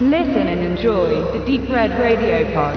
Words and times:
Listen 0.00 0.48
and 0.48 0.60
enjoy 0.60 1.22
the 1.32 1.38
Deep 1.46 1.70
Red 1.70 1.92
Radio 1.92 2.44
Pod. 2.52 2.76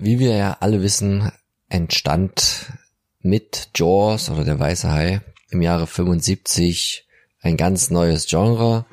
Wie 0.00 0.18
wir 0.18 0.34
ja 0.34 0.56
alle 0.58 0.82
wissen, 0.82 1.30
entstand 1.68 2.72
mit 3.20 3.68
Jaws 3.76 4.30
oder 4.30 4.42
der 4.42 4.58
Weiße 4.58 4.90
Hai 4.90 5.20
im 5.50 5.62
Jahre 5.62 5.86
75 5.86 7.06
ein 7.40 7.56
ganz 7.56 7.90
neues 7.90 8.26
Genre, 8.26 8.84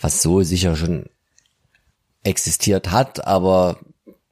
was 0.00 0.22
so 0.22 0.40
sicher 0.42 0.76
schon 0.76 1.06
existiert 2.22 2.92
hat, 2.92 3.26
aber 3.26 3.80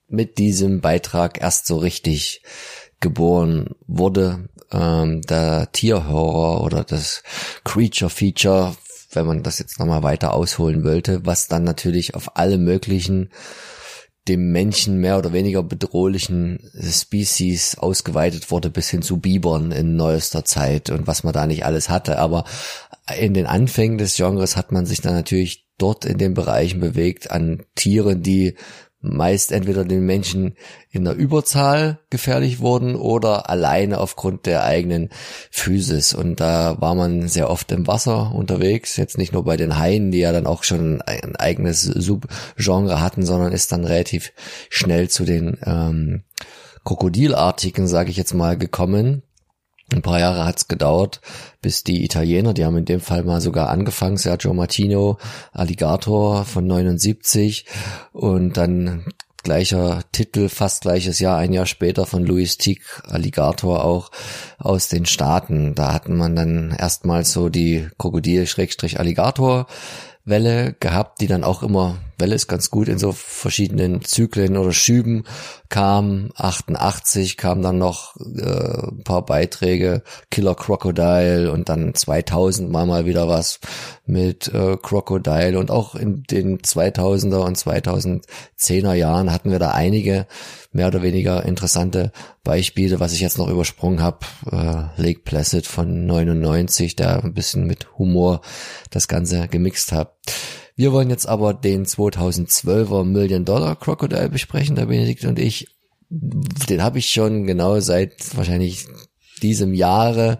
mit 0.06 0.38
diesem 0.38 0.80
Beitrag 0.80 1.40
erst 1.42 1.66
so 1.66 1.78
richtig 1.78 2.42
geboren 3.00 3.74
wurde. 3.88 4.50
Ähm, 4.70 5.20
der 5.22 5.72
Tierhorror 5.72 6.62
oder 6.62 6.84
das 6.84 7.24
Creature 7.64 8.10
Feature 8.10 8.76
wenn 9.14 9.26
man 9.26 9.42
das 9.42 9.58
jetzt 9.58 9.78
nochmal 9.78 10.02
weiter 10.02 10.34
ausholen 10.34 10.84
wollte, 10.84 11.24
was 11.24 11.48
dann 11.48 11.64
natürlich 11.64 12.14
auf 12.14 12.36
alle 12.36 12.58
möglichen 12.58 13.30
dem 14.28 14.52
Menschen 14.52 14.98
mehr 14.98 15.18
oder 15.18 15.32
weniger 15.34 15.62
bedrohlichen 15.62 16.70
Species 16.80 17.76
ausgeweitet 17.76 18.50
wurde 18.50 18.70
bis 18.70 18.88
hin 18.88 19.02
zu 19.02 19.18
Bibern 19.18 19.70
in 19.70 19.96
neuester 19.96 20.44
Zeit 20.46 20.88
und 20.88 21.06
was 21.06 21.24
man 21.24 21.34
da 21.34 21.46
nicht 21.46 21.66
alles 21.66 21.90
hatte. 21.90 22.18
Aber 22.18 22.44
in 23.18 23.34
den 23.34 23.46
Anfängen 23.46 23.98
des 23.98 24.16
Genres 24.16 24.56
hat 24.56 24.72
man 24.72 24.86
sich 24.86 25.02
dann 25.02 25.12
natürlich 25.12 25.66
dort 25.76 26.06
in 26.06 26.16
den 26.16 26.32
Bereichen 26.32 26.80
bewegt 26.80 27.30
an 27.30 27.64
Tieren, 27.74 28.22
die 28.22 28.56
meist 29.04 29.52
entweder 29.52 29.84
den 29.84 30.04
Menschen 30.04 30.54
in 30.90 31.04
der 31.04 31.14
Überzahl 31.14 31.98
gefährlich 32.10 32.60
wurden 32.60 32.96
oder 32.96 33.50
alleine 33.50 33.98
aufgrund 33.98 34.46
der 34.46 34.64
eigenen 34.64 35.10
Physis. 35.50 36.14
Und 36.14 36.40
da 36.40 36.80
war 36.80 36.94
man 36.94 37.28
sehr 37.28 37.50
oft 37.50 37.70
im 37.72 37.86
Wasser 37.86 38.34
unterwegs, 38.34 38.96
jetzt 38.96 39.18
nicht 39.18 39.32
nur 39.32 39.44
bei 39.44 39.56
den 39.56 39.78
Haien, 39.78 40.10
die 40.10 40.20
ja 40.20 40.32
dann 40.32 40.46
auch 40.46 40.64
schon 40.64 41.02
ein 41.02 41.36
eigenes 41.36 41.82
Subgenre 41.82 43.00
hatten, 43.00 43.24
sondern 43.24 43.52
ist 43.52 43.72
dann 43.72 43.84
relativ 43.84 44.32
schnell 44.70 45.08
zu 45.08 45.24
den 45.24 45.58
ähm, 45.64 46.22
Krokodilartigen, 46.84 47.86
sage 47.86 48.10
ich 48.10 48.16
jetzt 48.16 48.34
mal, 48.34 48.56
gekommen 48.56 49.22
ein 49.92 50.02
paar 50.02 50.18
Jahre 50.18 50.44
hat's 50.44 50.68
gedauert, 50.68 51.20
bis 51.60 51.84
die 51.84 52.04
Italiener, 52.04 52.54
die 52.54 52.64
haben 52.64 52.76
in 52.78 52.84
dem 52.84 53.00
Fall 53.00 53.22
mal 53.22 53.40
sogar 53.40 53.68
angefangen, 53.68 54.16
Sergio 54.16 54.54
Martino, 54.54 55.18
Alligator 55.52 56.44
von 56.44 56.66
79 56.66 57.66
und 58.12 58.56
dann 58.56 59.04
gleicher 59.44 60.00
Titel, 60.10 60.48
fast 60.48 60.82
gleiches 60.82 61.20
Jahr, 61.20 61.38
ein 61.38 61.52
Jahr 61.52 61.66
später 61.66 62.06
von 62.06 62.24
Louis 62.24 62.56
Tick, 62.56 62.82
Alligator 63.06 63.84
auch 63.84 64.10
aus 64.58 64.88
den 64.88 65.06
Staaten. 65.06 65.74
Da 65.74 65.92
hatten 65.92 66.16
man 66.16 66.34
dann 66.34 66.74
erstmals 66.76 67.32
so 67.32 67.50
die 67.50 67.88
Krokodil-Alligator 67.98 69.66
Welle 70.24 70.74
gehabt, 70.80 71.20
die 71.20 71.26
dann 71.26 71.44
auch 71.44 71.62
immer, 71.62 71.98
Welle 72.24 72.36
ist 72.36 72.48
ganz 72.48 72.70
gut 72.70 72.88
in 72.88 72.98
so 72.98 73.12
verschiedenen 73.12 74.02
Zyklen 74.02 74.56
oder 74.56 74.72
Schüben 74.72 75.24
kam. 75.68 76.30
88 76.36 77.36
kam 77.36 77.60
dann 77.60 77.76
noch 77.76 78.16
äh, 78.16 78.88
ein 78.88 79.04
paar 79.04 79.26
Beiträge, 79.26 80.02
Killer 80.30 80.54
Crocodile 80.54 81.52
und 81.52 81.68
dann 81.68 81.94
2000 81.94 82.70
mal 82.70 82.86
mal 82.86 83.04
wieder 83.04 83.28
was 83.28 83.60
mit 84.06 84.48
äh, 84.48 84.78
Crocodile 84.78 85.58
und 85.58 85.70
auch 85.70 85.94
in 85.94 86.22
den 86.22 86.60
2000er 86.60 87.44
und 87.44 87.58
2010er 87.58 88.94
Jahren 88.94 89.30
hatten 89.30 89.50
wir 89.50 89.58
da 89.58 89.72
einige 89.72 90.26
mehr 90.72 90.86
oder 90.86 91.02
weniger 91.02 91.44
interessante 91.44 92.10
Beispiele, 92.42 93.00
was 93.00 93.12
ich 93.12 93.20
jetzt 93.20 93.36
noch 93.36 93.48
übersprungen 93.48 94.00
habe, 94.00 94.20
äh, 94.50 95.00
Lake 95.00 95.20
Placid 95.24 95.66
von 95.66 96.06
99, 96.06 96.96
der 96.96 97.22
ein 97.22 97.34
bisschen 97.34 97.66
mit 97.66 97.98
Humor 97.98 98.40
das 98.90 99.08
Ganze 99.08 99.46
gemixt 99.48 99.92
hat. 99.92 100.14
Wir 100.76 100.92
wollen 100.92 101.10
jetzt 101.10 101.26
aber 101.26 101.54
den 101.54 101.86
2012er 101.86 103.04
Million 103.04 103.44
Dollar 103.44 103.76
Crocodile 103.76 104.28
besprechen, 104.28 104.76
der 104.76 104.86
Benedikt 104.86 105.24
und 105.24 105.38
ich. 105.38 105.68
Den 106.10 106.82
habe 106.82 106.98
ich 106.98 107.10
schon 107.10 107.46
genau 107.46 107.80
seit 107.80 108.36
wahrscheinlich 108.36 108.86
diesem 109.42 109.74
Jahre, 109.74 110.38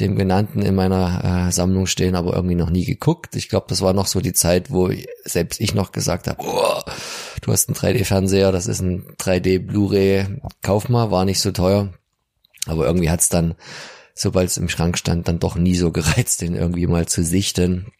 dem 0.00 0.16
genannten 0.16 0.62
in 0.62 0.74
meiner 0.74 1.48
äh, 1.48 1.52
Sammlung 1.52 1.86
stehen, 1.86 2.14
aber 2.14 2.34
irgendwie 2.34 2.54
noch 2.54 2.70
nie 2.70 2.84
geguckt. 2.84 3.36
Ich 3.36 3.48
glaube, 3.48 3.66
das 3.68 3.82
war 3.82 3.92
noch 3.92 4.06
so 4.06 4.20
die 4.20 4.32
Zeit, 4.32 4.70
wo 4.70 4.90
selbst 5.24 5.60
ich 5.60 5.74
noch 5.74 5.92
gesagt 5.92 6.26
habe, 6.26 6.42
oh, 6.44 6.80
du 7.40 7.52
hast 7.52 7.68
einen 7.68 7.76
3D-Fernseher, 7.76 8.52
das 8.52 8.66
ist 8.66 8.80
ein 8.80 9.04
3D 9.18 9.64
Blu-ray, 9.64 10.40
kauf 10.60 10.88
mal, 10.88 11.10
war 11.10 11.24
nicht 11.24 11.40
so 11.40 11.52
teuer. 11.52 11.92
Aber 12.66 12.86
irgendwie 12.86 13.10
hat's 13.10 13.28
dann, 13.28 13.54
sobald 14.14 14.48
es 14.48 14.56
im 14.56 14.68
Schrank 14.68 14.98
stand, 14.98 15.28
dann 15.28 15.38
doch 15.38 15.56
nie 15.56 15.74
so 15.74 15.90
gereizt, 15.90 16.42
den 16.42 16.54
irgendwie 16.54 16.86
mal 16.86 17.06
zu 17.06 17.24
sichten. 17.24 17.92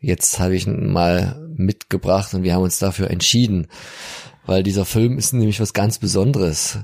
Jetzt 0.00 0.38
habe 0.38 0.54
ich 0.54 0.66
ihn 0.66 0.92
mal 0.92 1.48
mitgebracht 1.56 2.32
und 2.34 2.42
wir 2.44 2.54
haben 2.54 2.62
uns 2.62 2.78
dafür 2.78 3.10
entschieden, 3.10 3.66
weil 4.46 4.62
dieser 4.62 4.84
Film 4.84 5.18
ist 5.18 5.32
nämlich 5.32 5.60
was 5.60 5.72
ganz 5.72 5.98
Besonderes. 5.98 6.78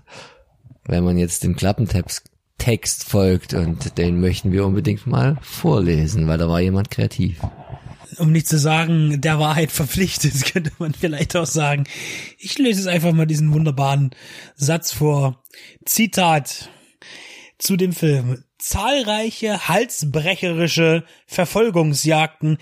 Wenn 0.86 1.04
man 1.04 1.16
jetzt 1.16 1.44
dem 1.44 1.56
Klappentext 1.56 2.30
Text 2.58 3.04
folgt 3.04 3.52
und 3.52 3.98
den 3.98 4.20
möchten 4.20 4.52
wir 4.52 4.64
unbedingt 4.64 5.06
mal 5.06 5.36
vorlesen, 5.42 6.28
weil 6.28 6.38
da 6.38 6.48
war 6.48 6.60
jemand 6.60 6.90
kreativ. 6.90 7.40
Um 8.18 8.30
nicht 8.30 8.48
zu 8.48 8.58
sagen, 8.58 9.20
der 9.20 9.38
Wahrheit 9.38 9.72
verpflichtet, 9.72 10.44
könnte 10.52 10.70
man 10.78 10.94
vielleicht 10.94 11.36
auch 11.36 11.46
sagen. 11.46 11.84
Ich 12.38 12.58
lese 12.58 12.80
es 12.80 12.86
einfach 12.86 13.12
mal 13.12 13.26
diesen 13.26 13.52
wunderbaren 13.52 14.10
Satz 14.54 14.92
vor. 14.92 15.42
Zitat 15.84 16.70
zu 17.58 17.76
dem 17.76 17.92
Film. 17.92 18.44
Zahlreiche 18.58 19.68
halsbrecherische 19.68 21.04
Verfolgungsjagden 21.26 22.58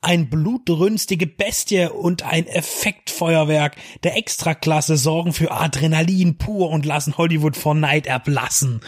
ein 0.00 0.30
blutrünstige 0.30 1.26
Bestie 1.26 1.86
und 1.86 2.22
ein 2.22 2.46
Effektfeuerwerk 2.46 3.76
der 4.04 4.16
Extraklasse 4.16 4.96
sorgen 4.96 5.32
für 5.32 5.50
Adrenalin 5.50 6.38
pur 6.38 6.70
und 6.70 6.86
lassen 6.86 7.16
Hollywood 7.16 7.56
vor 7.56 7.74
Neid 7.74 8.06
erblassen. 8.06 8.80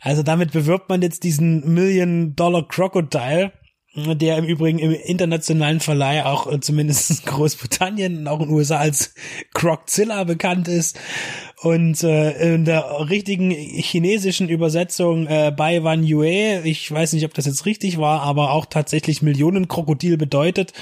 Also 0.00 0.22
damit 0.22 0.52
bewirbt 0.52 0.88
man 0.88 1.02
jetzt 1.02 1.24
diesen 1.24 1.74
Million 1.74 2.34
Dollar 2.34 2.66
Crocodile, 2.66 3.52
der 3.94 4.38
im 4.38 4.44
Übrigen 4.44 4.78
im 4.78 4.92
internationalen 4.92 5.80
Verleih 5.80 6.24
auch 6.24 6.50
äh, 6.50 6.60
zumindest 6.60 7.10
in 7.10 7.16
Großbritannien 7.26 8.18
und 8.18 8.28
auch 8.28 8.40
in 8.40 8.46
den 8.46 8.54
USA 8.54 8.78
als 8.78 9.14
Croczilla 9.52 10.24
bekannt 10.24 10.68
ist 10.68 10.98
und 11.62 12.02
äh, 12.04 12.54
in 12.54 12.64
der 12.64 13.08
richtigen 13.10 13.50
chinesischen 13.50 14.48
Übersetzung 14.48 15.26
äh, 15.26 15.52
Bai 15.54 15.82
Wan 15.82 16.02
Yue, 16.04 16.62
ich 16.62 16.90
weiß 16.90 17.12
nicht, 17.12 17.26
ob 17.26 17.34
das 17.34 17.44
jetzt 17.44 17.66
richtig 17.66 17.98
war, 17.98 18.22
aber 18.22 18.52
auch 18.52 18.64
tatsächlich 18.64 19.20
Millionenkrokodil 19.20 20.16
bedeutet. 20.16 20.72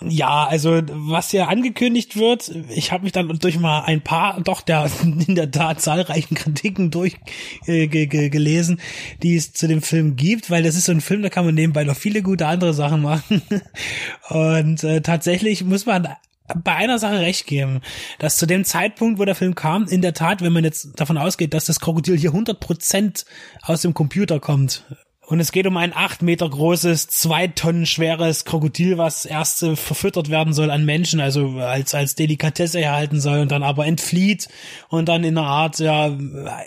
Ja, 0.00 0.46
also 0.46 0.80
was 0.90 1.32
ja 1.32 1.48
angekündigt 1.48 2.16
wird, 2.16 2.50
ich 2.74 2.92
habe 2.92 3.04
mich 3.04 3.12
dann 3.12 3.28
durch 3.28 3.58
mal 3.58 3.80
ein 3.80 4.00
paar 4.00 4.40
doch 4.40 4.62
der 4.62 4.90
in 5.02 5.34
der 5.34 5.50
Tat 5.50 5.82
zahlreichen 5.82 6.34
Kritiken 6.34 6.90
durchgelesen, 6.90 8.78
äh, 8.78 8.82
die 9.22 9.36
es 9.36 9.52
zu 9.52 9.68
dem 9.68 9.82
Film 9.82 10.16
gibt, 10.16 10.50
weil 10.50 10.62
das 10.62 10.76
ist 10.76 10.86
so 10.86 10.92
ein 10.92 11.02
Film, 11.02 11.20
da 11.20 11.28
kann 11.28 11.44
man 11.44 11.54
nebenbei 11.54 11.84
noch 11.84 11.96
viele 11.96 12.22
gute 12.22 12.46
andere 12.46 12.72
Sachen 12.72 13.02
machen. 13.02 13.42
Und 14.30 14.82
äh, 14.82 15.02
tatsächlich 15.02 15.62
muss 15.62 15.84
man 15.84 16.08
bei 16.54 16.74
einer 16.74 16.98
Sache 16.98 17.18
recht 17.18 17.46
geben, 17.46 17.80
dass 18.18 18.36
zu 18.36 18.46
dem 18.46 18.64
Zeitpunkt, 18.64 19.18
wo 19.18 19.24
der 19.24 19.34
Film 19.34 19.54
kam, 19.54 19.86
in 19.88 20.02
der 20.02 20.14
Tat, 20.14 20.42
wenn 20.42 20.52
man 20.52 20.64
jetzt 20.64 20.98
davon 21.00 21.18
ausgeht, 21.18 21.54
dass 21.54 21.66
das 21.66 21.80
Krokodil 21.80 22.16
hier 22.16 22.32
100% 22.32 23.24
aus 23.62 23.82
dem 23.82 23.94
Computer 23.94 24.40
kommt, 24.40 24.84
und 25.26 25.40
es 25.40 25.50
geht 25.50 25.66
um 25.66 25.76
ein 25.76 25.92
acht 25.92 26.22
Meter 26.22 26.48
großes, 26.48 27.08
zwei 27.08 27.48
Tonnen 27.48 27.84
schweres 27.84 28.44
Krokodil, 28.44 28.96
was 28.96 29.26
erst 29.26 29.64
äh, 29.64 29.74
verfüttert 29.74 30.30
werden 30.30 30.52
soll 30.52 30.70
an 30.70 30.84
Menschen, 30.84 31.18
also 31.18 31.58
als, 31.58 31.96
als 31.96 32.14
Delikatesse 32.14 32.80
erhalten 32.80 33.20
soll 33.20 33.40
und 33.40 33.50
dann 33.50 33.64
aber 33.64 33.86
entflieht 33.86 34.48
und 34.88 35.08
dann 35.08 35.24
in 35.24 35.36
einer 35.36 35.48
Art, 35.48 35.80
ja, 35.80 36.16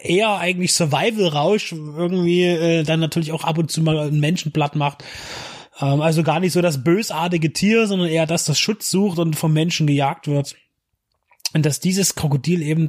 eher 0.03 0.37
eigentlich 0.39 0.73
Survival-Rausch 0.73 1.71
irgendwie 1.71 2.43
äh, 2.43 2.83
dann 2.83 2.99
natürlich 2.99 3.31
auch 3.31 3.45
ab 3.45 3.57
und 3.57 3.71
zu 3.71 3.81
mal 3.81 3.97
einen 3.97 4.19
Menschen 4.19 4.51
platt 4.51 4.75
macht. 4.75 5.05
Ähm, 5.81 6.01
also 6.01 6.23
gar 6.23 6.39
nicht 6.39 6.53
so 6.53 6.61
das 6.61 6.83
bösartige 6.83 7.53
Tier, 7.53 7.87
sondern 7.87 8.09
eher 8.09 8.25
das, 8.25 8.45
das 8.45 8.59
Schutz 8.59 8.89
sucht 8.89 9.19
und 9.19 9.35
vom 9.35 9.53
Menschen 9.53 9.87
gejagt 9.87 10.27
wird. 10.27 10.55
Und 11.53 11.65
dass 11.65 11.79
dieses 11.79 12.15
Krokodil 12.15 12.61
eben 12.61 12.87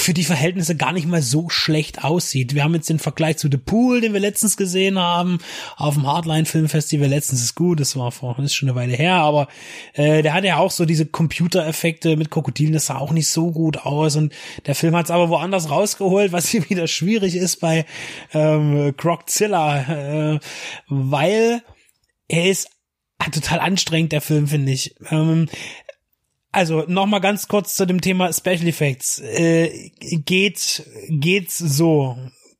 für 0.00 0.14
die 0.14 0.24
Verhältnisse 0.24 0.76
gar 0.76 0.92
nicht 0.92 1.06
mal 1.06 1.22
so 1.22 1.48
schlecht 1.48 2.04
aussieht. 2.04 2.54
Wir 2.54 2.64
haben 2.64 2.74
jetzt 2.74 2.88
den 2.88 2.98
Vergleich 2.98 3.38
zu 3.38 3.48
The 3.50 3.58
Pool, 3.58 4.00
den 4.00 4.12
wir 4.12 4.20
letztens 4.20 4.56
gesehen 4.56 4.98
haben, 4.98 5.38
auf 5.76 5.94
dem 5.94 6.06
Hardline 6.06 6.44
Filmfestival. 6.44 7.08
Letztens 7.08 7.42
ist 7.42 7.54
gut, 7.54 7.80
das 7.80 7.96
war 7.96 8.12
vor, 8.12 8.38
ist 8.38 8.54
schon 8.54 8.68
eine 8.68 8.76
Weile 8.76 8.94
her, 8.94 9.14
aber 9.14 9.48
äh, 9.94 10.22
der 10.22 10.34
hatte 10.34 10.46
ja 10.46 10.58
auch 10.58 10.70
so 10.70 10.84
diese 10.84 11.06
Computereffekte 11.06 12.16
mit 12.16 12.30
Krokodilen, 12.30 12.72
das 12.72 12.86
sah 12.86 12.98
auch 12.98 13.12
nicht 13.12 13.28
so 13.28 13.50
gut 13.50 13.78
aus 13.78 14.16
und 14.16 14.32
der 14.66 14.74
Film 14.74 14.94
hat 14.94 15.06
es 15.06 15.10
aber 15.10 15.28
woanders 15.28 15.70
rausgeholt, 15.70 16.32
was 16.32 16.48
hier 16.50 16.68
wieder 16.68 16.86
schwierig 16.86 17.34
ist 17.34 17.56
bei 17.60 17.84
ähm, 18.32 18.94
Croczilla, 18.96 20.34
äh, 20.34 20.40
weil 20.88 21.62
er 22.28 22.50
ist 22.50 22.70
total 23.32 23.60
anstrengend, 23.60 24.12
der 24.12 24.20
Film, 24.20 24.46
finde 24.46 24.72
ich. 24.72 24.94
Ähm, 25.10 25.48
also 26.58 26.84
nochmal 26.88 27.20
ganz 27.20 27.48
kurz 27.48 27.74
zu 27.74 27.86
dem 27.86 28.00
Thema 28.00 28.32
Special 28.32 28.66
Effects. 28.66 29.20
Äh, 29.20 29.90
geht, 30.00 30.84
geht's 31.08 31.58
so. 31.58 32.16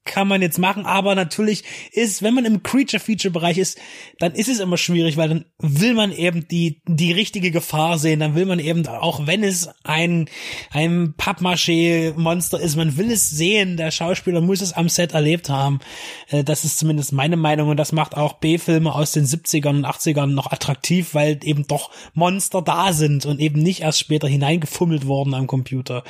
Kann 0.08 0.26
man 0.26 0.43
jetzt 0.43 0.58
machen, 0.58 0.87
aber 0.87 1.14
natürlich 1.14 1.62
ist, 1.93 2.22
wenn 2.22 2.34
man 2.34 2.44
im 2.44 2.62
Creature-Feature-Bereich 2.62 3.58
ist, 3.58 3.78
dann 4.19 4.32
ist 4.32 4.49
es 4.49 4.58
immer 4.58 4.76
schwierig, 4.76 5.16
weil 5.16 5.28
dann 5.28 5.44
will 5.58 5.94
man 5.94 6.10
eben 6.12 6.49
die, 6.49 6.82
die 6.87 7.12
richtige 7.12 7.50
Gefahr 7.50 7.99
sehen, 7.99 8.20
dann 8.20 8.34
will 8.34 8.46
man 8.46 8.58
eben, 8.58 8.87
auch 8.88 9.26
wenn 9.26 9.44
es 9.44 9.69
ein, 9.84 10.28
ein 10.72 11.14
Pappmaché-Monster 11.16 12.60
ist, 12.60 12.76
man 12.76 12.96
will 12.96 13.12
es 13.12 13.31
sehen, 13.31 13.76
der 13.76 13.90
Schauspieler 13.90 14.40
muss 14.40 14.60
es 14.60 14.72
am 14.72 14.88
Set 14.88 15.12
erlebt 15.12 15.49
haben. 15.49 15.81
Äh, 16.28 16.44
das 16.44 16.64
ist 16.64 16.78
zumindest 16.78 17.12
meine 17.12 17.37
Meinung. 17.37 17.69
Und 17.69 17.76
das 17.76 17.93
macht 17.93 18.16
auch 18.16 18.34
B-Filme 18.34 18.94
aus 18.94 19.12
den 19.12 19.26
70ern 19.26 19.70
und 19.70 19.87
80ern 19.87 20.26
noch 20.26 20.50
attraktiv, 20.50 21.14
weil 21.14 21.38
eben 21.44 21.66
doch 21.66 21.90
Monster 22.14 22.62
da 22.62 22.93
sind 22.93 23.26
und 23.26 23.40
eben 23.40 23.62
nicht 23.62 23.82
erst 23.82 24.00
später 24.00 24.28
hineingefummelt 24.28 25.06
worden 25.06 25.34
am 25.34 25.46
Computer 25.46 26.05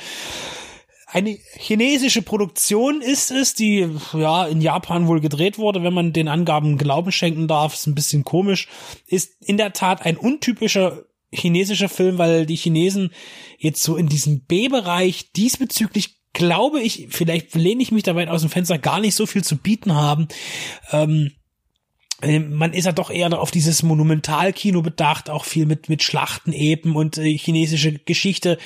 eine 1.11 1.37
chinesische 1.55 2.21
Produktion 2.21 3.01
ist 3.01 3.31
es, 3.31 3.55
die 3.55 3.87
ja 4.13 4.45
in 4.45 4.61
Japan 4.61 5.07
wohl 5.07 5.21
gedreht 5.21 5.57
wurde, 5.57 5.83
wenn 5.83 5.93
man 5.93 6.13
den 6.13 6.27
Angaben 6.27 6.77
Glauben 6.77 7.11
schenken 7.11 7.47
darf, 7.47 7.73
ist 7.73 7.87
ein 7.87 7.95
bisschen 7.95 8.23
komisch, 8.23 8.67
ist 9.07 9.33
in 9.41 9.57
der 9.57 9.73
Tat 9.73 10.05
ein 10.05 10.17
untypischer 10.17 11.05
chinesischer 11.31 11.89
Film, 11.89 12.17
weil 12.17 12.45
die 12.45 12.55
Chinesen 12.55 13.11
jetzt 13.57 13.83
so 13.83 13.97
in 13.97 14.07
diesem 14.07 14.41
B-Bereich 14.41 15.31
diesbezüglich 15.31 16.15
glaube 16.33 16.79
ich, 16.79 17.07
vielleicht 17.09 17.55
lehne 17.55 17.81
ich 17.81 17.91
mich 17.91 18.03
da 18.03 18.15
weit 18.15 18.29
aus 18.29 18.41
dem 18.41 18.49
Fenster, 18.49 18.77
gar 18.77 18.99
nicht 18.99 19.15
so 19.15 19.25
viel 19.25 19.43
zu 19.43 19.57
bieten 19.57 19.95
haben. 19.95 20.27
Ähm, 20.91 21.31
äh, 22.21 22.39
man 22.39 22.73
ist 22.73 22.85
ja 22.85 22.91
doch 22.91 23.09
eher 23.09 23.37
auf 23.39 23.51
dieses 23.51 23.83
Monumentalkino 23.83 24.81
bedacht, 24.81 25.29
auch 25.29 25.45
viel 25.45 25.65
mit, 25.65 25.89
mit 25.89 26.03
Schlachten 26.03 26.51
eben 26.51 26.95
und 26.95 27.17
äh, 27.17 27.37
chinesische 27.37 27.93
Geschichte 27.93 28.57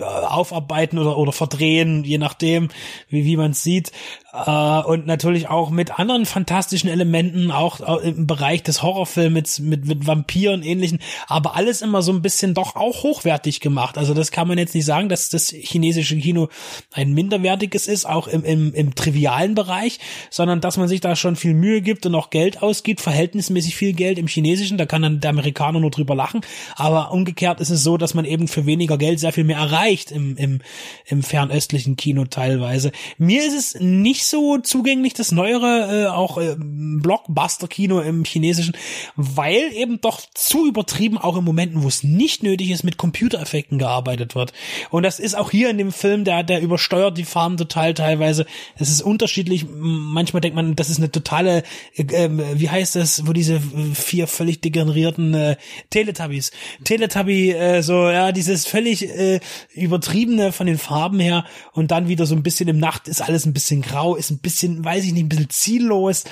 aufarbeiten 0.00 0.98
oder, 0.98 1.18
oder 1.18 1.32
verdrehen, 1.32 2.04
je 2.04 2.18
nachdem, 2.18 2.68
wie, 3.08 3.24
wie 3.24 3.36
man 3.36 3.52
es 3.52 3.62
sieht. 3.62 3.92
Äh, 4.32 4.80
und 4.82 5.06
natürlich 5.06 5.48
auch 5.48 5.70
mit 5.70 5.98
anderen 5.98 6.26
fantastischen 6.26 6.88
Elementen, 6.88 7.50
auch, 7.50 7.80
auch 7.80 8.00
im 8.00 8.26
Bereich 8.26 8.62
des 8.62 8.82
Horrorfilms 8.82 9.58
mit, 9.58 9.86
mit 9.86 10.06
Vampiren 10.06 10.62
ähnlichen, 10.62 11.00
aber 11.26 11.56
alles 11.56 11.82
immer 11.82 12.02
so 12.02 12.12
ein 12.12 12.22
bisschen 12.22 12.54
doch 12.54 12.76
auch 12.76 13.02
hochwertig 13.02 13.60
gemacht. 13.60 13.98
Also 13.98 14.14
das 14.14 14.30
kann 14.30 14.48
man 14.48 14.58
jetzt 14.58 14.74
nicht 14.74 14.84
sagen, 14.84 15.08
dass 15.08 15.30
das 15.30 15.50
chinesische 15.50 16.16
Kino 16.16 16.48
ein 16.92 17.12
minderwertiges 17.12 17.86
ist, 17.86 18.06
auch 18.06 18.28
im, 18.28 18.44
im, 18.44 18.72
im 18.74 18.94
trivialen 18.94 19.54
Bereich, 19.54 19.98
sondern 20.30 20.60
dass 20.60 20.76
man 20.76 20.88
sich 20.88 21.00
da 21.00 21.16
schon 21.16 21.36
viel 21.36 21.54
Mühe 21.54 21.82
gibt 21.82 22.06
und 22.06 22.14
auch 22.14 22.30
Geld 22.30 22.62
ausgibt, 22.62 23.00
verhältnismäßig 23.00 23.74
viel 23.74 23.92
Geld 23.92 24.18
im 24.18 24.28
chinesischen, 24.28 24.78
da 24.78 24.86
kann 24.86 25.02
dann 25.02 25.20
der 25.20 25.30
Amerikaner 25.30 25.80
nur 25.80 25.90
drüber 25.90 26.14
lachen, 26.14 26.40
aber 26.76 27.10
umgekehrt 27.10 27.60
ist 27.60 27.70
es 27.70 27.82
so, 27.82 27.96
dass 27.96 28.14
man 28.14 28.24
eben 28.24 28.48
für 28.48 28.66
weniger 28.66 28.98
Geld 28.98 29.20
sehr 29.20 29.32
viel 29.32 29.44
mehr 29.44 29.58
erreicht 29.58 29.89
im, 30.12 30.36
im, 30.36 30.60
im 31.06 31.22
fernöstlichen 31.22 31.96
Kino 31.96 32.26
teilweise. 32.26 32.92
Mir 33.18 33.44
ist 33.44 33.54
es 33.54 33.80
nicht 33.80 34.20
nicht 34.20 34.26
so 34.26 34.58
zugänglich, 34.58 35.14
das 35.14 35.32
neuere, 35.32 36.04
äh, 36.04 36.06
auch 36.08 36.36
äh, 36.36 36.54
Blockbuster-Kino 36.58 38.00
im 38.00 38.24
Chinesischen, 38.24 38.76
weil 39.16 39.72
eben 39.72 40.00
doch 40.00 40.20
zu 40.34 40.66
übertrieben 40.66 41.16
auch 41.16 41.38
in 41.38 41.44
Momenten, 41.44 41.82
wo 41.82 41.88
es 41.88 42.02
nicht 42.02 42.42
nötig 42.42 42.70
ist, 42.70 42.82
mit 42.82 42.98
Computereffekten 42.98 43.78
gearbeitet 43.78 44.34
wird. 44.34 44.52
Und 44.90 45.04
das 45.04 45.20
ist 45.20 45.36
auch 45.36 45.50
hier 45.50 45.70
in 45.70 45.78
dem 45.78 45.92
Film, 45.92 46.24
der, 46.24 46.42
der 46.42 46.60
übersteuert 46.60 47.16
die 47.16 47.24
Farben 47.24 47.56
total 47.56 47.94
teilweise. 47.94 48.46
Es 48.76 48.90
ist 48.90 49.00
unterschiedlich. 49.00 49.64
Manchmal 49.70 50.40
denkt 50.40 50.56
man, 50.56 50.76
das 50.76 50.90
ist 50.90 50.98
eine 50.98 51.10
totale, 51.10 51.62
äh, 51.96 52.02
ähm, 52.12 52.42
wie 52.54 52.68
heißt 52.68 52.96
das, 52.96 53.26
wo 53.26 53.32
diese 53.32 53.60
vier 53.94 54.26
völlig 54.26 54.60
degenerierten 54.60 55.34
äh, 55.34 55.56
Teletubbies. 55.88 56.50
Teletubby, 56.84 57.52
äh, 57.52 57.82
so, 57.82 58.10
ja, 58.10 58.32
dieses 58.32 58.66
völlig 58.66 59.08
äh, 59.08 59.40
übertriebene 59.80 60.52
von 60.52 60.66
den 60.66 60.78
Farben 60.78 61.20
her 61.20 61.44
und 61.72 61.90
dann 61.90 62.08
wieder 62.08 62.26
so 62.26 62.34
ein 62.34 62.42
bisschen 62.42 62.68
im 62.68 62.78
Nacht 62.78 63.08
ist 63.08 63.22
alles 63.22 63.46
ein 63.46 63.52
bisschen 63.52 63.82
grau 63.82 64.16
ist 64.16 64.30
ein 64.30 64.38
bisschen, 64.38 64.84
weiß 64.84 65.04
ich 65.04 65.12
nicht, 65.12 65.24
ein 65.24 65.28
bisschen 65.28 65.50
ziellos. 65.50 66.24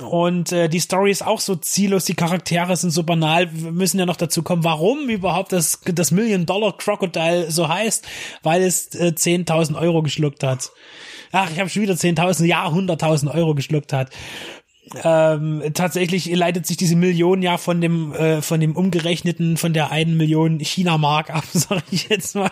Und 0.00 0.52
äh, 0.52 0.68
die 0.68 0.78
Story 0.78 1.10
ist 1.10 1.26
auch 1.26 1.40
so 1.40 1.56
ziellos, 1.56 2.04
die 2.04 2.14
Charaktere 2.14 2.76
sind 2.76 2.90
so 2.90 3.02
banal. 3.02 3.48
Wir 3.52 3.72
müssen 3.72 3.98
ja 3.98 4.06
noch 4.06 4.16
dazu 4.16 4.42
kommen, 4.42 4.62
warum 4.62 5.08
überhaupt 5.08 5.52
das, 5.52 5.80
das 5.84 6.12
Million 6.12 6.46
Dollar 6.46 6.76
Crocodile 6.76 7.50
so 7.50 7.68
heißt, 7.68 8.06
weil 8.42 8.62
es 8.62 8.94
äh, 8.94 9.12
10.000 9.16 9.76
Euro 9.80 10.02
geschluckt 10.02 10.44
hat. 10.44 10.70
Ach, 11.32 11.50
ich 11.50 11.58
habe 11.58 11.68
schon 11.68 11.82
wieder 11.82 11.94
10.000, 11.94 12.44
ja, 12.44 12.66
100.000 12.68 13.34
Euro 13.34 13.54
geschluckt 13.54 13.92
hat 13.92 14.10
ähm, 15.02 15.62
tatsächlich 15.74 16.26
leitet 16.26 16.66
sich 16.66 16.76
diese 16.76 16.96
Million 16.96 17.42
ja 17.42 17.58
von 17.58 17.80
dem 17.80 18.12
äh, 18.12 18.42
von 18.42 18.60
dem 18.60 18.76
umgerechneten 18.76 19.56
von 19.56 19.72
der 19.72 19.90
einen 19.90 20.16
Million 20.16 20.58
China 20.60 20.98
Mark 20.98 21.30
ab, 21.30 21.44
sage 21.52 21.82
ich 21.90 22.08
jetzt 22.08 22.34
mal, 22.34 22.50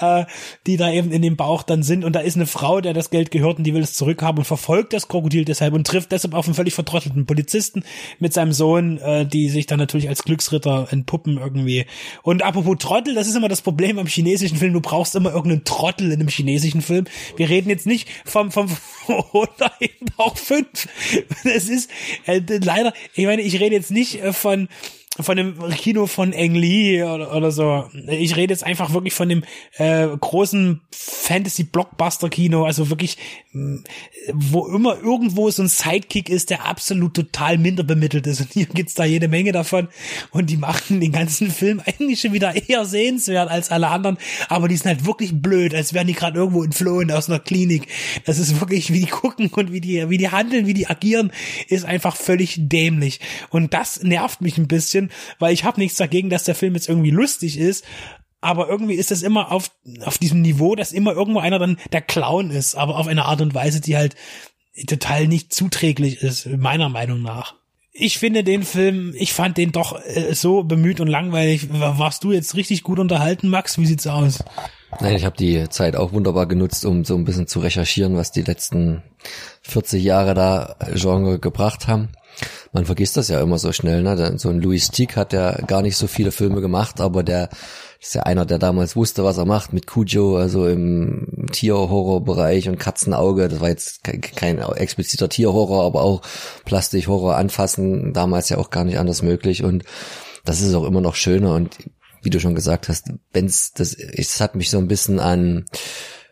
äh, 0.00 0.24
die 0.66 0.76
da 0.76 0.90
eben 0.90 1.10
in 1.12 1.22
dem 1.22 1.36
Bauch 1.36 1.62
dann 1.62 1.82
sind 1.82 2.04
und 2.04 2.14
da 2.14 2.20
ist 2.20 2.36
eine 2.36 2.46
Frau, 2.46 2.80
der 2.80 2.94
das 2.94 3.10
Geld 3.10 3.30
gehört 3.30 3.58
und 3.58 3.64
die 3.64 3.74
will 3.74 3.82
es 3.82 3.94
zurückhaben 3.94 4.38
und 4.38 4.44
verfolgt 4.44 4.92
das 4.92 5.08
Krokodil 5.08 5.44
deshalb 5.44 5.74
und 5.74 5.86
trifft 5.86 6.12
deshalb 6.12 6.34
auf 6.34 6.46
einen 6.46 6.54
völlig 6.54 6.74
vertrottelten 6.74 7.26
Polizisten 7.26 7.84
mit 8.18 8.32
seinem 8.32 8.52
Sohn, 8.52 8.98
äh, 8.98 9.26
die 9.26 9.48
sich 9.48 9.66
dann 9.66 9.78
natürlich 9.78 10.08
als 10.08 10.22
Glücksritter 10.22 10.88
entpuppen 10.90 11.38
irgendwie. 11.38 11.86
Und 12.22 12.42
apropos 12.42 12.76
Trottel, 12.78 13.14
das 13.14 13.28
ist 13.28 13.36
immer 13.36 13.48
das 13.48 13.62
Problem 13.62 13.96
beim 13.96 14.06
chinesischen 14.06 14.56
Film, 14.56 14.72
du 14.72 14.80
brauchst 14.80 15.14
immer 15.14 15.32
irgendeinen 15.32 15.64
Trottel 15.64 16.12
in 16.12 16.20
einem 16.20 16.28
chinesischen 16.28 16.82
Film. 16.82 17.06
Wir 17.36 17.48
reden 17.48 17.70
jetzt 17.70 17.86
nicht 17.86 18.08
vom 18.24 18.50
vom 18.50 18.68
oder 19.32 19.72
eben 19.80 20.06
auch 20.16 20.36
fünf. 20.36 20.88
Es 21.44 21.68
ist 21.68 21.90
äh, 22.26 22.40
leider, 22.62 22.92
ich 23.14 23.26
meine, 23.26 23.42
ich 23.42 23.60
rede 23.60 23.74
jetzt 23.74 23.90
nicht 23.90 24.22
äh, 24.22 24.32
von 24.32 24.68
von 25.20 25.36
dem 25.36 25.58
Kino 25.70 26.06
von 26.06 26.32
Eng 26.32 26.54
Lee 26.54 27.02
oder, 27.02 27.34
oder 27.34 27.50
so. 27.50 27.84
Ich 28.08 28.36
rede 28.36 28.52
jetzt 28.52 28.64
einfach 28.64 28.94
wirklich 28.94 29.12
von 29.12 29.28
dem 29.28 29.44
äh, 29.76 30.06
großen 30.08 30.80
Fantasy-Blockbuster-Kino, 30.90 32.64
also 32.64 32.88
wirklich, 32.88 33.18
wo 34.32 34.66
immer 34.68 34.98
irgendwo 34.98 35.50
so 35.50 35.62
ein 35.62 35.68
Sidekick 35.68 36.30
ist, 36.30 36.48
der 36.48 36.64
absolut 36.64 37.14
total 37.14 37.58
minder 37.58 37.82
bemittelt 37.82 38.26
ist. 38.26 38.40
Und 38.40 38.52
hier 38.52 38.66
gibt's 38.66 38.94
da 38.94 39.04
jede 39.04 39.28
Menge 39.28 39.52
davon. 39.52 39.88
Und 40.30 40.48
die 40.48 40.56
machen 40.56 41.00
den 41.00 41.12
ganzen 41.12 41.50
Film 41.50 41.82
eigentlich 41.84 42.20
schon 42.20 42.32
wieder 42.32 42.54
eher 42.68 42.86
sehenswert 42.86 43.50
als 43.50 43.70
alle 43.70 43.88
anderen. 43.88 44.16
Aber 44.48 44.66
die 44.68 44.76
sind 44.76 44.86
halt 44.86 45.06
wirklich 45.06 45.32
blöd, 45.34 45.74
als 45.74 45.92
wären 45.92 46.06
die 46.06 46.14
gerade 46.14 46.38
irgendwo 46.38 46.64
entflohen 46.64 47.10
aus 47.10 47.28
einer 47.28 47.38
Klinik. 47.38 47.86
Das 48.24 48.38
ist 48.38 48.60
wirklich, 48.60 48.92
wie 48.92 49.00
die 49.00 49.06
gucken 49.06 49.48
und 49.48 49.72
wie 49.72 49.80
die, 49.82 50.08
wie 50.08 50.18
die 50.18 50.30
handeln, 50.30 50.66
wie 50.66 50.74
die 50.74 50.86
agieren, 50.86 51.32
ist 51.68 51.84
einfach 51.84 52.16
völlig 52.16 52.56
dämlich. 52.58 53.20
Und 53.50 53.74
das 53.74 54.02
nervt 54.02 54.40
mich 54.40 54.56
ein 54.56 54.68
bisschen 54.68 55.01
bisschen, 55.08 55.34
weil 55.38 55.52
ich 55.52 55.64
habe 55.64 55.80
nichts 55.80 55.96
dagegen, 55.96 56.30
dass 56.30 56.44
der 56.44 56.54
Film 56.54 56.74
jetzt 56.74 56.88
irgendwie 56.88 57.10
lustig 57.10 57.58
ist, 57.58 57.84
aber 58.40 58.68
irgendwie 58.68 58.94
ist 58.94 59.10
das 59.10 59.22
immer 59.22 59.52
auf, 59.52 59.70
auf 60.04 60.18
diesem 60.18 60.42
Niveau, 60.42 60.74
dass 60.74 60.92
immer 60.92 61.12
irgendwo 61.12 61.38
einer 61.38 61.58
dann 61.58 61.78
der 61.92 62.02
Clown 62.02 62.50
ist, 62.50 62.74
aber 62.74 62.96
auf 62.96 63.06
eine 63.06 63.24
Art 63.24 63.40
und 63.40 63.54
Weise, 63.54 63.80
die 63.80 63.96
halt 63.96 64.16
total 64.86 65.28
nicht 65.28 65.52
zuträglich 65.52 66.22
ist, 66.22 66.46
meiner 66.46 66.88
Meinung 66.88 67.22
nach. 67.22 67.54
Ich 67.94 68.18
finde 68.18 68.42
den 68.42 68.62
Film, 68.62 69.12
ich 69.16 69.34
fand 69.34 69.58
den 69.58 69.70
doch 69.70 70.00
äh, 70.02 70.34
so 70.34 70.64
bemüht 70.64 70.98
und 70.98 71.08
langweilig. 71.08 71.68
Warst 71.70 72.24
du 72.24 72.32
jetzt 72.32 72.56
richtig 72.56 72.82
gut 72.82 72.98
unterhalten, 72.98 73.48
Max? 73.48 73.76
Wie 73.76 73.84
sieht's 73.84 74.06
aus? 74.06 74.42
Nein, 74.98 75.14
ich 75.14 75.26
habe 75.26 75.36
die 75.36 75.68
Zeit 75.68 75.94
auch 75.94 76.12
wunderbar 76.12 76.46
genutzt, 76.46 76.86
um 76.86 77.04
so 77.04 77.14
ein 77.16 77.24
bisschen 77.24 77.46
zu 77.46 77.60
recherchieren, 77.60 78.16
was 78.16 78.32
die 78.32 78.42
letzten 78.42 79.02
40 79.60 80.02
Jahre 80.02 80.32
da 80.32 80.76
Genre 80.94 81.38
gebracht 81.38 81.86
haben 81.86 82.08
man 82.72 82.86
vergisst 82.86 83.16
das 83.16 83.28
ja 83.28 83.40
immer 83.40 83.58
so 83.58 83.72
schnell, 83.72 84.02
ne? 84.02 84.38
So 84.38 84.48
ein 84.48 84.60
Louis 84.60 84.90
Tick 84.90 85.16
hat 85.16 85.32
ja 85.32 85.52
gar 85.52 85.82
nicht 85.82 85.96
so 85.96 86.06
viele 86.06 86.32
Filme 86.32 86.60
gemacht, 86.60 87.00
aber 87.00 87.22
der 87.22 87.50
ist 88.00 88.14
ja 88.14 88.22
einer, 88.22 88.44
der 88.44 88.58
damals 88.58 88.96
wusste, 88.96 89.22
was 89.22 89.38
er 89.38 89.44
macht 89.44 89.72
mit 89.72 89.86
Cujo, 89.86 90.36
also 90.36 90.66
im 90.66 91.46
Tierhorrorbereich 91.52 92.68
und 92.68 92.78
Katzenauge. 92.78 93.48
Das 93.48 93.60
war 93.60 93.68
jetzt 93.68 94.02
kein, 94.02 94.58
expliziter 94.58 95.28
Tierhorror, 95.28 95.84
aber 95.84 96.02
auch 96.02 96.22
Plastikhorror 96.64 97.36
anfassen, 97.36 98.12
damals 98.12 98.48
ja 98.48 98.58
auch 98.58 98.70
gar 98.70 98.84
nicht 98.84 98.98
anders 98.98 99.22
möglich 99.22 99.62
und 99.62 99.84
das 100.44 100.60
ist 100.60 100.74
auch 100.74 100.84
immer 100.84 101.00
noch 101.00 101.14
schöner 101.14 101.54
und 101.54 101.76
wie 102.22 102.30
du 102.30 102.40
schon 102.40 102.54
gesagt 102.54 102.88
hast, 102.88 103.10
wenn's 103.32 103.72
das, 103.72 103.94
es 103.94 104.40
hat 104.40 104.54
mich 104.54 104.70
so 104.70 104.78
ein 104.78 104.88
bisschen 104.88 105.20
an 105.20 105.66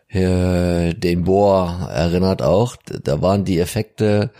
äh, 0.07 0.93
den 0.93 1.23
Bohr 1.23 1.89
erinnert 1.91 2.41
auch. 2.41 2.75
Da 2.75 3.21
waren 3.21 3.45
die 3.45 3.59
Effekte 3.59 4.31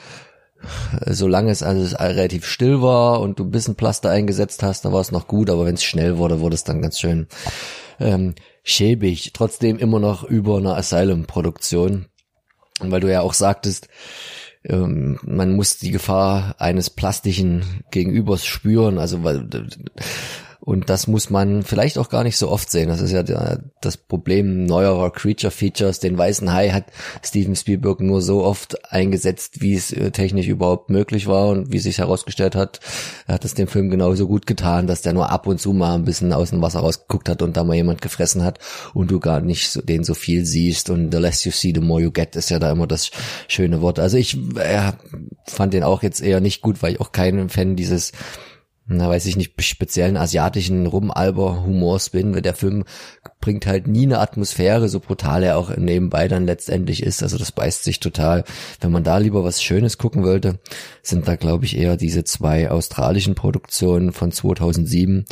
solange 1.06 1.52
es 1.52 1.64
alles 1.64 2.00
relativ 2.00 2.46
still 2.46 2.82
war 2.82 3.22
und 3.22 3.40
du 3.40 3.44
ein 3.44 3.52
bisschen 3.52 3.76
Plaster 3.76 4.10
eingesetzt 4.10 4.64
hast, 4.64 4.86
da 4.86 4.92
war 4.92 5.02
es 5.02 5.12
noch 5.12 5.28
gut, 5.28 5.50
aber 5.50 5.66
wenn 5.66 5.76
es 5.76 5.84
schnell 5.84 6.18
wurde, 6.18 6.40
wurde 6.40 6.56
es 6.56 6.64
dann 6.64 6.82
ganz 6.82 7.00
schön 7.00 7.28
ähm, 8.00 8.36
schäbig. 8.64 9.32
Trotzdem 9.34 9.78
immer 9.78 10.00
noch 10.00 10.24
über 10.24 10.58
einer 10.58 10.76
Asylum-Produktion. 10.78 12.06
Weil 12.80 13.02
du 13.02 13.12
ja 13.12 13.22
auch 13.22 13.34
sagtest, 13.34 13.90
ähm, 14.64 15.20
man 15.24 15.56
muss 15.56 15.78
die 15.78 15.92
Gefahr 15.92 16.56
eines 16.58 16.90
plastischen 16.90 17.84
Gegenübers 17.92 18.46
spüren, 18.46 18.98
also 18.98 19.24
weil 19.24 19.48
Und 20.64 20.92
das 20.92 21.08
muss 21.08 21.32
man 21.32 21.64
vielleicht 21.64 21.98
auch 21.98 22.10
gar 22.10 22.24
nicht 22.24 22.38
so 22.38 22.48
oft 22.48 22.70
sehen. 22.70 22.88
Das 22.88 23.02
ist 23.02 23.12
ja 23.12 23.24
das 23.82 23.98
Problem 23.98 24.66
neuerer 24.66 25.10
Creature 25.10 25.50
Features. 25.50 26.00
Den 26.00 26.16
weißen 26.16 26.54
Hai 26.54 26.70
hat 26.70 26.86
Steven 27.24 27.56
Spielberg 27.56 28.00
nur 28.00 28.22
so 28.22 28.44
oft 28.44 28.94
eingesetzt, 28.94 29.62
wie 29.62 29.74
es 29.74 29.92
äh, 29.92 30.12
technisch 30.12 30.48
überhaupt 30.48 30.92
möglich 30.92 31.26
war 31.26 31.48
und 31.48 31.74
wie 31.74 31.80
sich 31.80 31.98
herausgestellt 31.98 32.54
hat, 32.54 32.80
er 33.26 33.36
hat 33.36 33.46
es 33.46 33.56
dem 33.56 33.68
Film 33.68 33.90
genauso 33.90 34.28
gut 34.28 34.46
getan, 34.46 34.86
dass 34.86 35.02
der 35.02 35.14
nur 35.14 35.32
ab 35.32 35.48
und 35.48 35.60
zu 35.60 35.74
mal 35.74 35.96
ein 35.96 36.06
bisschen 36.06 36.32
aus 36.32 36.52
dem 36.52 36.62
Wasser 36.62 36.82
rausgeguckt 36.82 37.28
hat 37.28 37.42
und 37.42 37.58
da 37.58 37.64
mal 37.64 37.74
jemand 37.74 38.04
gefressen 38.04 38.44
hat 38.44 38.60
und 38.94 39.10
du 39.10 39.20
gar 39.20 39.42
nicht 39.42 39.72
so, 39.72 39.82
den 39.82 40.04
so 40.04 40.14
viel 40.14 40.46
siehst 40.46 40.92
und 40.92 41.12
the 41.12 41.18
less 41.18 41.44
you 41.44 41.52
see, 41.52 41.74
the 41.74 41.82
more 41.82 42.02
you 42.02 42.12
get 42.12 42.36
ist 42.36 42.52
ja 42.52 42.60
da 42.60 42.72
immer 42.72 42.86
das 42.86 43.10
schöne 43.48 43.82
Wort. 43.82 43.98
Also 43.98 44.18
ich 44.18 44.38
äh, 44.58 44.92
fand 45.48 45.74
den 45.74 45.82
auch 45.82 46.04
jetzt 46.04 46.22
eher 46.22 46.40
nicht 46.40 46.62
gut, 46.62 46.84
weil 46.84 46.94
ich 46.94 47.02
auch 47.02 47.12
kein 47.12 47.50
Fan 47.50 47.76
dieses 47.76 48.12
na 48.98 49.10
weiß 49.10 49.26
ich 49.26 49.38
nicht, 49.38 49.62
speziellen 49.62 50.18
asiatischen 50.18 50.86
Rumalber-Humors 50.86 52.10
bin, 52.10 52.34
weil 52.34 52.42
der 52.42 52.56
Film 52.56 52.84
bringt 53.42 53.66
halt 53.66 53.88
nie 53.88 54.04
eine 54.04 54.20
Atmosphäre, 54.20 54.88
so 54.88 55.00
brutal 55.00 55.44
er 55.44 55.58
auch 55.58 55.76
nebenbei 55.76 56.28
dann 56.28 56.46
letztendlich 56.46 57.04
ist. 57.04 57.24
Also 57.24 57.38
das 57.38 57.52
beißt 57.52 57.84
sich 57.84 58.00
total. 58.00 58.44
Wenn 58.80 58.92
man 58.92 59.04
da 59.04 59.18
lieber 59.18 59.44
was 59.44 59.62
Schönes 59.62 59.98
gucken 59.98 60.24
wollte, 60.24 60.60
sind 61.02 61.28
da 61.28 61.36
glaube 61.36 61.66
ich 61.66 61.78
eher 61.78 61.98
diese 61.98 62.24
zwei 62.24 62.70
australischen 62.72 63.36
Produktionen 63.36 64.14
von 64.14 64.32
2007, 64.32 65.26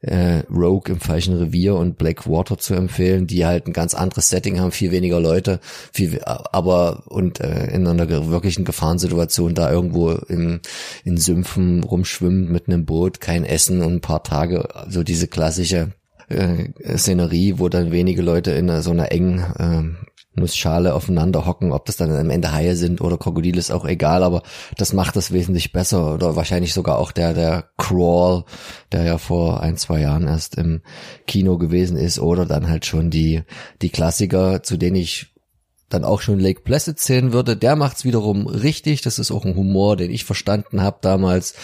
äh, 0.00 0.42
Rogue 0.50 0.92
im 0.92 1.00
falschen 1.00 1.36
Revier 1.36 1.74
und 1.74 1.98
Blackwater 1.98 2.58
zu 2.58 2.74
empfehlen, 2.74 3.26
die 3.26 3.46
halt 3.46 3.66
ein 3.66 3.72
ganz 3.72 3.94
anderes 3.94 4.28
Setting 4.28 4.60
haben, 4.60 4.70
viel 4.70 4.92
weniger 4.92 5.20
Leute, 5.20 5.58
viel, 5.92 6.20
aber 6.24 7.04
und 7.06 7.40
äh, 7.40 7.66
in 7.72 7.86
einer 7.86 8.08
wirklichen 8.08 8.64
Gefahrensituation 8.64 9.54
da 9.54 9.70
irgendwo 9.70 10.12
im, 10.12 10.60
in 11.04 11.16
Sümpfen 11.16 11.82
rumschwimmen 11.82 12.52
mit 12.52 12.68
einem 12.68 12.84
Boot, 12.84 13.20
kein 13.20 13.44
Essen 13.44 13.82
und 13.82 13.94
ein 13.94 14.00
paar 14.00 14.22
Tage, 14.22 14.68
so 14.88 15.02
diese 15.02 15.28
klassische 15.28 15.92
äh, 16.28 16.96
Szenerie, 16.96 17.58
wo 17.58 17.68
dann 17.68 17.92
wenige 17.92 18.22
Leute 18.22 18.52
in 18.52 18.82
so 18.82 18.90
einer 18.90 19.12
engen 19.12 19.38
äh, 19.58 20.06
Nussschale 20.36 20.94
aufeinander 20.94 21.46
hocken, 21.46 21.72
ob 21.72 21.86
das 21.86 21.96
dann 21.96 22.14
am 22.14 22.30
Ende 22.30 22.52
Haie 22.52 22.76
sind 22.76 23.00
oder 23.00 23.16
Krokodile 23.16 23.58
ist 23.58 23.70
auch 23.70 23.86
egal, 23.86 24.22
aber 24.22 24.42
das 24.76 24.92
macht 24.92 25.16
das 25.16 25.32
wesentlich 25.32 25.72
besser 25.72 26.14
oder 26.14 26.36
wahrscheinlich 26.36 26.74
sogar 26.74 26.98
auch 26.98 27.10
der, 27.10 27.32
der 27.32 27.70
Crawl, 27.78 28.44
der 28.92 29.04
ja 29.04 29.18
vor 29.18 29.60
ein, 29.60 29.76
zwei 29.76 30.00
Jahren 30.00 30.26
erst 30.26 30.56
im 30.56 30.82
Kino 31.26 31.56
gewesen 31.58 31.96
ist 31.96 32.18
oder 32.18 32.44
dann 32.44 32.68
halt 32.68 32.84
schon 32.84 33.10
die, 33.10 33.42
die 33.82 33.90
Klassiker, 33.90 34.62
zu 34.62 34.76
denen 34.76 34.96
ich 34.96 35.32
dann 35.88 36.04
auch 36.04 36.20
schon 36.20 36.40
Lake 36.40 36.62
Placid 36.62 36.98
zählen 36.98 37.32
würde, 37.32 37.56
der 37.56 37.76
macht's 37.76 38.04
wiederum 38.04 38.46
richtig. 38.46 39.02
Das 39.02 39.18
ist 39.18 39.30
auch 39.30 39.44
ein 39.44 39.54
Humor, 39.54 39.96
den 39.96 40.10
ich 40.10 40.24
verstanden 40.24 40.82
habe 40.82 40.98
damals. 41.00 41.54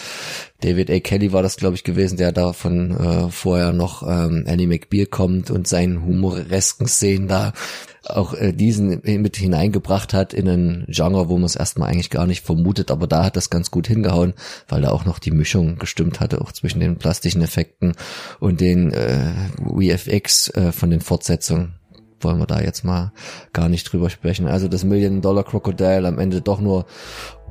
David 0.61 0.89
A. 0.89 0.99
Kelly 1.01 1.33
war 1.33 1.43
das, 1.43 1.57
glaube 1.57 1.75
ich, 1.75 1.83
gewesen, 1.83 2.17
der 2.17 2.31
da 2.31 2.53
von 2.53 2.91
äh, 2.91 3.29
vorher 3.29 3.73
noch 3.73 4.01
ähm, 4.03 4.45
Annie 4.47 4.67
McBeal 4.67 5.07
kommt 5.07 5.51
und 5.51 5.67
seinen 5.67 6.05
humoresken 6.05 6.87
Szenen 6.87 7.27
da 7.27 7.51
auch 8.05 8.33
äh, 8.33 8.53
diesen 8.53 9.01
mit 9.03 9.35
hineingebracht 9.35 10.13
hat 10.13 10.33
in 10.33 10.47
ein 10.47 10.85
Genre, 10.87 11.27
wo 11.27 11.35
man 11.35 11.45
es 11.45 11.55
erstmal 11.55 11.89
eigentlich 11.89 12.09
gar 12.09 12.25
nicht 12.25 12.45
vermutet, 12.45 12.91
aber 12.91 13.07
da 13.07 13.25
hat 13.25 13.35
das 13.35 13.49
ganz 13.49 13.71
gut 13.71 13.87
hingehauen, 13.87 14.33
weil 14.69 14.81
da 14.81 14.91
auch 14.91 15.05
noch 15.05 15.19
die 15.19 15.31
Mischung 15.31 15.77
gestimmt 15.77 16.19
hatte, 16.19 16.41
auch 16.41 16.51
zwischen 16.51 16.79
den 16.79 16.97
plastischen 16.97 17.41
Effekten 17.41 17.93
und 18.39 18.61
den 18.61 18.91
äh, 18.91 19.33
VFX 19.57 20.49
äh, 20.49 20.71
von 20.71 20.89
den 20.89 21.01
Fortsetzungen 21.01 21.75
wollen 22.23 22.39
wir 22.39 22.45
da 22.45 22.61
jetzt 22.61 22.83
mal 22.83 23.11
gar 23.53 23.69
nicht 23.69 23.91
drüber 23.91 24.09
sprechen. 24.09 24.47
Also 24.47 24.67
das 24.67 24.83
Million 24.83 25.21
Dollar 25.21 25.43
Crocodile 25.43 26.07
am 26.07 26.19
Ende 26.19 26.41
doch 26.41 26.59
nur 26.59 26.85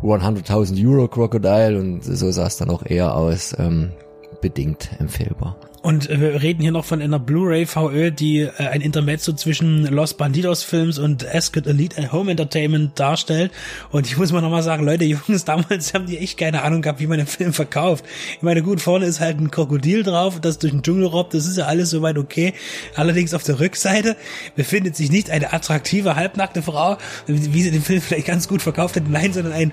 100.000 0.02 0.88
Euro 0.88 1.08
Crocodile 1.08 1.78
und 1.78 2.02
so 2.02 2.30
sah 2.30 2.46
es 2.46 2.56
dann 2.56 2.70
auch 2.70 2.84
eher 2.84 3.14
aus. 3.14 3.54
Ähm, 3.58 3.92
bedingt 4.40 4.90
empfehlbar. 4.98 5.56
Und 5.82 6.08
äh, 6.08 6.20
wir 6.20 6.42
reden 6.42 6.62
hier 6.62 6.70
noch 6.70 6.84
von 6.84 7.02
einer 7.02 7.18
Blu-ray 7.18 7.66
VÖ, 7.66 8.12
die 8.12 8.42
äh, 8.42 8.52
ein 8.56 8.80
Intermezzo 8.80 9.32
zwischen 9.32 9.84
Los 9.86 10.14
Bandidos 10.14 10.62
Films 10.62 10.98
und 10.98 11.26
Ascot 11.26 11.66
Elite 11.66 11.98
and 11.98 12.12
Home 12.12 12.30
Entertainment 12.30 12.98
darstellt. 12.98 13.50
Und 13.90 14.06
ich 14.06 14.16
muss 14.16 14.30
mal 14.30 14.40
nochmal 14.40 14.62
sagen, 14.62 14.84
Leute, 14.84 15.04
Jungs, 15.28 15.44
damals 15.44 15.92
haben 15.92 16.06
die 16.06 16.18
echt 16.18 16.38
keine 16.38 16.62
Ahnung 16.62 16.82
gehabt, 16.82 17.00
wie 17.00 17.08
man 17.08 17.18
den 17.18 17.26
Film 17.26 17.52
verkauft. 17.52 18.04
Ich 18.36 18.42
meine, 18.42 18.62
gut, 18.62 18.80
vorne 18.80 19.06
ist 19.06 19.18
halt 19.18 19.40
ein 19.40 19.50
Krokodil 19.50 20.04
drauf, 20.04 20.40
das 20.40 20.60
durch 20.60 20.72
den 20.72 20.82
Dschungel 20.82 21.06
robbt, 21.06 21.34
das 21.34 21.46
ist 21.46 21.58
ja 21.58 21.66
alles 21.66 21.90
soweit 21.90 22.16
okay. 22.16 22.54
Allerdings 22.94 23.34
auf 23.34 23.42
der 23.42 23.58
Rückseite 23.58 24.16
befindet 24.54 24.94
sich 24.94 25.10
nicht 25.10 25.30
eine 25.30 25.52
attraktive, 25.52 26.14
halbnackte 26.14 26.62
Frau, 26.62 26.96
wie 27.26 27.62
sie 27.62 27.72
den 27.72 27.82
Film 27.82 28.00
vielleicht 28.00 28.28
ganz 28.28 28.46
gut 28.46 28.62
verkauft 28.62 28.94
hätten, 28.94 29.10
nein, 29.10 29.32
sondern 29.32 29.52
ein, 29.52 29.72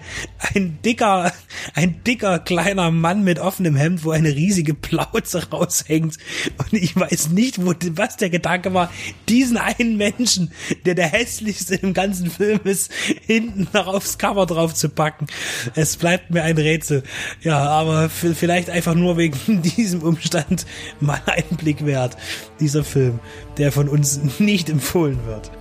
ein 0.55 0.79
dicker, 0.83 1.31
ein 1.75 2.03
dicker 2.03 2.39
kleiner 2.39 2.89
Mann 2.89 3.23
mit 3.23 3.37
offenem 3.37 3.75
Hemd, 3.75 4.03
wo 4.03 4.09
eine 4.09 4.29
riesige 4.29 4.73
Plauze 4.73 5.47
raushängt 5.51 5.98
hängt. 5.99 6.17
Und 6.57 6.73
ich 6.73 6.95
weiß 6.95 7.29
nicht, 7.29 7.63
wo, 7.63 7.73
was 7.95 8.17
der 8.17 8.29
Gedanke 8.29 8.73
war, 8.73 8.91
diesen 9.27 9.57
einen 9.57 9.97
Menschen, 9.97 10.51
der 10.85 10.95
der 10.95 11.07
hässlichste 11.07 11.75
im 11.75 11.93
ganzen 11.93 12.29
Film 12.29 12.61
ist, 12.63 12.91
hinten 13.25 13.67
noch 13.73 13.87
aufs 13.87 14.17
Cover 14.17 14.45
drauf 14.45 14.73
zu 14.73 14.89
packen. 14.89 15.27
Es 15.75 15.97
bleibt 15.97 16.31
mir 16.31 16.43
ein 16.43 16.57
Rätsel. 16.57 17.03
Ja, 17.41 17.59
aber 17.59 18.09
vielleicht 18.09 18.69
einfach 18.69 18.95
nur 18.95 19.17
wegen 19.17 19.61
diesem 19.61 20.01
Umstand 20.01 20.65
mal 20.99 21.21
einen 21.25 21.57
Blick 21.57 21.85
wert. 21.85 22.17
Dieser 22.59 22.83
Film, 22.83 23.19
der 23.57 23.71
von 23.71 23.89
uns 23.89 24.19
nicht 24.39 24.69
empfohlen 24.69 25.25
wird. 25.25 25.51